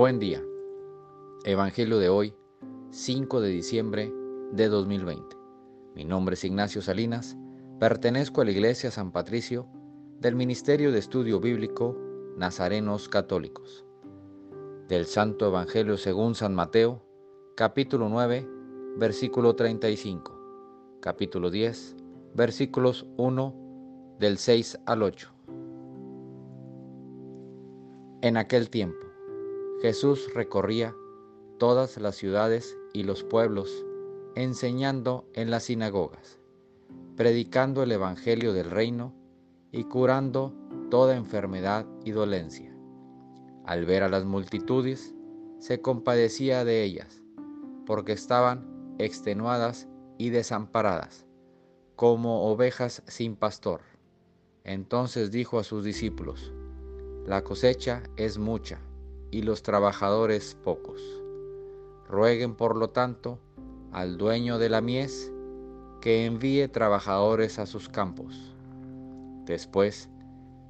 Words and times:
Buen 0.00 0.18
día. 0.18 0.42
Evangelio 1.44 1.98
de 1.98 2.08
hoy, 2.08 2.34
5 2.88 3.42
de 3.42 3.50
diciembre 3.50 4.10
de 4.50 4.68
2020. 4.68 5.36
Mi 5.94 6.06
nombre 6.06 6.36
es 6.36 6.44
Ignacio 6.44 6.80
Salinas, 6.80 7.36
pertenezco 7.78 8.40
a 8.40 8.46
la 8.46 8.52
Iglesia 8.52 8.90
San 8.90 9.12
Patricio 9.12 9.68
del 10.18 10.36
Ministerio 10.36 10.90
de 10.90 10.98
Estudio 10.98 11.38
Bíblico 11.38 11.98
Nazarenos 12.38 13.10
Católicos. 13.10 13.84
Del 14.88 15.04
Santo 15.04 15.46
Evangelio 15.48 15.98
según 15.98 16.34
San 16.34 16.54
Mateo, 16.54 17.04
capítulo 17.54 18.08
9, 18.08 18.48
versículo 18.96 19.54
35, 19.54 20.98
capítulo 21.02 21.50
10, 21.50 21.96
versículos 22.32 23.06
1 23.18 24.16
del 24.18 24.38
6 24.38 24.80
al 24.86 25.02
8. 25.02 25.30
En 28.22 28.38
aquel 28.38 28.70
tiempo, 28.70 29.09
Jesús 29.80 30.28
recorría 30.34 30.94
todas 31.58 31.96
las 31.96 32.14
ciudades 32.14 32.76
y 32.92 33.04
los 33.04 33.24
pueblos, 33.24 33.86
enseñando 34.34 35.24
en 35.32 35.50
las 35.50 35.64
sinagogas, 35.64 36.38
predicando 37.16 37.82
el 37.82 37.92
Evangelio 37.92 38.52
del 38.52 38.70
reino 38.70 39.14
y 39.72 39.84
curando 39.84 40.52
toda 40.90 41.16
enfermedad 41.16 41.86
y 42.04 42.10
dolencia. 42.10 42.76
Al 43.64 43.86
ver 43.86 44.02
a 44.02 44.10
las 44.10 44.26
multitudes, 44.26 45.14
se 45.60 45.80
compadecía 45.80 46.62
de 46.66 46.82
ellas, 46.82 47.22
porque 47.86 48.12
estaban 48.12 48.94
extenuadas 48.98 49.88
y 50.18 50.28
desamparadas, 50.28 51.24
como 51.96 52.50
ovejas 52.50 53.02
sin 53.06 53.34
pastor. 53.34 53.80
Entonces 54.62 55.30
dijo 55.30 55.58
a 55.58 55.64
sus 55.64 55.84
discípulos, 55.84 56.52
la 57.24 57.42
cosecha 57.42 58.02
es 58.16 58.36
mucha 58.36 58.78
y 59.30 59.42
los 59.42 59.62
trabajadores 59.62 60.56
pocos. 60.64 61.00
Rueguen 62.08 62.54
por 62.54 62.76
lo 62.76 62.90
tanto 62.90 63.38
al 63.92 64.18
dueño 64.18 64.58
de 64.58 64.68
la 64.68 64.80
mies 64.80 65.32
que 66.00 66.26
envíe 66.26 66.68
trabajadores 66.68 67.58
a 67.58 67.66
sus 67.66 67.88
campos. 67.88 68.54
Después, 69.44 70.08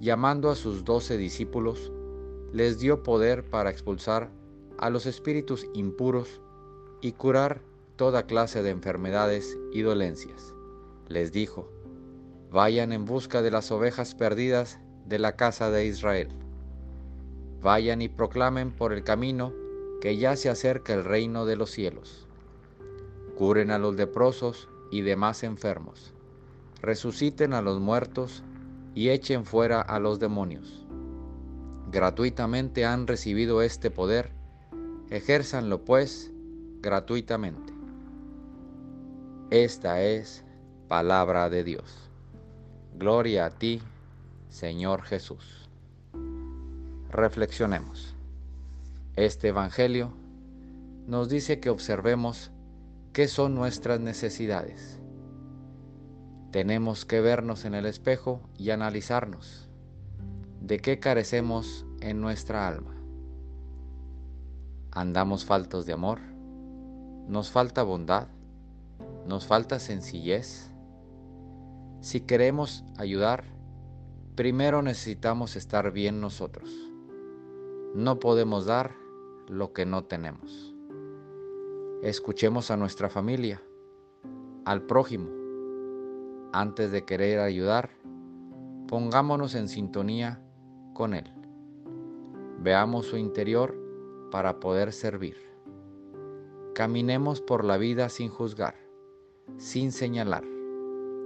llamando 0.00 0.50
a 0.50 0.54
sus 0.54 0.84
doce 0.84 1.16
discípulos, 1.16 1.92
les 2.52 2.78
dio 2.78 3.02
poder 3.02 3.48
para 3.48 3.70
expulsar 3.70 4.30
a 4.78 4.90
los 4.90 5.06
espíritus 5.06 5.66
impuros 5.74 6.40
y 7.00 7.12
curar 7.12 7.62
toda 7.96 8.26
clase 8.26 8.62
de 8.62 8.70
enfermedades 8.70 9.58
y 9.72 9.82
dolencias. 9.82 10.54
Les 11.08 11.32
dijo, 11.32 11.68
vayan 12.50 12.92
en 12.92 13.04
busca 13.04 13.42
de 13.42 13.50
las 13.50 13.70
ovejas 13.70 14.14
perdidas 14.14 14.78
de 15.06 15.18
la 15.18 15.36
casa 15.36 15.70
de 15.70 15.86
Israel. 15.86 16.28
Vayan 17.64 18.02
y 18.02 18.10
proclamen 18.10 18.72
por 18.72 18.92
el 18.92 19.04
camino 19.04 19.54
que 20.02 20.18
ya 20.18 20.36
se 20.36 20.50
acerca 20.50 20.92
el 20.92 21.02
reino 21.02 21.46
de 21.46 21.56
los 21.56 21.70
cielos. 21.70 22.26
Curen 23.38 23.70
a 23.70 23.78
los 23.78 23.94
leprosos 23.94 24.68
y 24.90 25.00
demás 25.00 25.42
enfermos. 25.42 26.12
Resuciten 26.82 27.54
a 27.54 27.62
los 27.62 27.80
muertos 27.80 28.42
y 28.94 29.08
echen 29.08 29.46
fuera 29.46 29.80
a 29.80 29.98
los 29.98 30.18
demonios. 30.18 30.84
Gratuitamente 31.90 32.84
han 32.84 33.06
recibido 33.06 33.62
este 33.62 33.90
poder, 33.90 34.30
ejérzanlo 35.08 35.86
pues 35.86 36.30
gratuitamente. 36.82 37.72
Esta 39.48 40.02
es 40.02 40.44
palabra 40.86 41.48
de 41.48 41.64
Dios. 41.64 42.10
Gloria 42.98 43.46
a 43.46 43.50
ti, 43.50 43.80
Señor 44.50 45.00
Jesús. 45.00 45.63
Reflexionemos. 47.14 48.16
Este 49.14 49.46
Evangelio 49.46 50.10
nos 51.06 51.28
dice 51.28 51.60
que 51.60 51.70
observemos 51.70 52.50
qué 53.12 53.28
son 53.28 53.54
nuestras 53.54 54.00
necesidades. 54.00 54.98
Tenemos 56.50 57.04
que 57.04 57.20
vernos 57.20 57.66
en 57.66 57.74
el 57.74 57.86
espejo 57.86 58.40
y 58.58 58.70
analizarnos 58.70 59.68
de 60.60 60.80
qué 60.80 60.98
carecemos 60.98 61.86
en 62.00 62.20
nuestra 62.20 62.66
alma. 62.66 62.96
¿Andamos 64.90 65.44
faltos 65.44 65.86
de 65.86 65.92
amor? 65.92 66.18
¿Nos 67.28 67.48
falta 67.52 67.84
bondad? 67.84 68.26
¿Nos 69.24 69.46
falta 69.46 69.78
sencillez? 69.78 70.68
Si 72.00 72.22
queremos 72.22 72.82
ayudar, 72.98 73.44
primero 74.34 74.82
necesitamos 74.82 75.54
estar 75.54 75.92
bien 75.92 76.20
nosotros. 76.20 76.90
No 77.94 78.18
podemos 78.18 78.66
dar 78.66 78.96
lo 79.48 79.72
que 79.72 79.86
no 79.86 80.04
tenemos. 80.04 80.74
Escuchemos 82.02 82.70
a 82.70 82.76
nuestra 82.76 83.08
familia, 83.08 83.62
al 84.64 84.82
prójimo. 84.82 85.30
Antes 86.52 86.90
de 86.90 87.04
querer 87.04 87.38
ayudar, 87.38 87.90
pongámonos 88.88 89.54
en 89.54 89.68
sintonía 89.68 90.42
con 90.92 91.14
Él. 91.14 91.30
Veamos 92.58 93.06
su 93.06 93.16
interior 93.16 93.74
para 94.30 94.58
poder 94.58 94.92
servir. 94.92 95.36
Caminemos 96.74 97.40
por 97.40 97.64
la 97.64 97.76
vida 97.76 98.08
sin 98.08 98.28
juzgar, 98.28 98.74
sin 99.56 99.92
señalar 99.92 100.44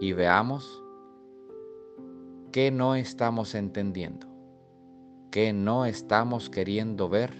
y 0.00 0.12
veamos 0.12 0.82
qué 2.52 2.70
no 2.70 2.94
estamos 2.94 3.54
entendiendo, 3.54 4.26
qué 5.34 5.52
no 5.52 5.84
estamos 5.84 6.48
queriendo 6.48 7.08
ver 7.08 7.34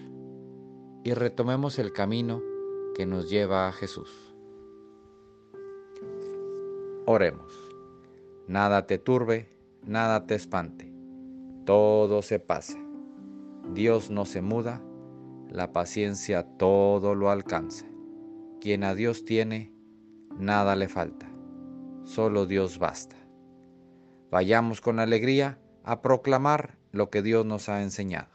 y 1.05 1.13
retomemos 1.13 1.79
el 1.79 1.93
camino 1.93 2.41
que 2.93 3.05
nos 3.05 3.29
lleva 3.29 3.69
a 3.69 3.71
Jesús. 3.71 4.35
Oremos. 7.05 7.53
Nada 8.49 8.85
te 8.85 8.97
turbe, 8.97 9.47
nada 9.81 10.27
te 10.27 10.35
espante, 10.35 10.91
todo 11.65 12.21
se 12.21 12.37
pasa. 12.37 12.77
Dios 13.73 14.09
no 14.09 14.25
se 14.25 14.41
muda, 14.41 14.81
la 15.49 15.71
paciencia 15.71 16.43
todo 16.57 17.15
lo 17.15 17.29
alcanza. 17.29 17.85
Quien 18.59 18.83
a 18.83 18.93
Dios 18.93 19.23
tiene, 19.23 19.71
nada 20.37 20.75
le 20.75 20.89
falta 20.89 21.31
solo 22.03 22.45
Dios 22.45 22.77
basta. 22.77 23.15
Vayamos 24.31 24.81
con 24.81 24.99
alegría 24.99 25.57
a 25.85 26.01
proclamar 26.01 26.77
lo 26.95 27.09
que 27.09 27.21
Dios 27.21 27.45
nos 27.45 27.67
ha 27.67 27.83
enseñado. 27.83 28.29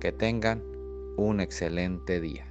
Que 0.00 0.12
tengan 0.12 0.62
un 1.18 1.40
excelente 1.40 2.18
día. 2.18 2.49